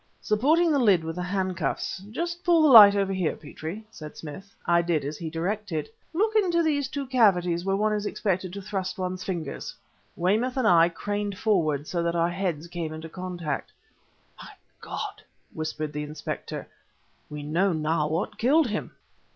Supporting 0.21 0.71
the 0.71 0.79
lid 0.79 1.03
with 1.03 1.15
the 1.15 1.21
handcuffs 1.21 2.01
"Just 2.09 2.43
pull 2.43 2.63
the 2.63 2.69
light 2.69 2.95
over 2.95 3.13
here, 3.13 3.35
Petrie," 3.35 3.85
said 3.91 4.17
Smith. 4.17 4.51
I 4.65 4.81
did 4.81 5.05
as 5.05 5.15
he 5.19 5.29
directed. 5.29 5.89
"Look 6.11 6.35
into 6.35 6.63
these 6.63 6.87
two 6.87 7.05
cavities 7.05 7.63
where 7.65 7.75
one 7.75 7.93
is 7.93 8.07
expected 8.07 8.51
to 8.53 8.63
thrust 8.63 8.97
one's 8.97 9.23
fingers!" 9.23 9.75
Weymouth 10.15 10.57
and 10.57 10.67
I 10.67 10.89
craned 10.89 11.37
forward 11.37 11.85
so 11.85 12.01
that 12.01 12.15
our 12.15 12.31
heads 12.31 12.65
came 12.65 12.91
into 12.91 13.09
contact. 13.09 13.71
"My 14.41 14.49
God!" 14.79 15.21
whispered 15.53 15.93
the 15.93 16.01
Inspector, 16.01 16.67
"we 17.29 17.43
know 17.43 17.71
now 17.71 18.07
what 18.07 18.39
killed 18.39 18.69
him!" 18.69 18.95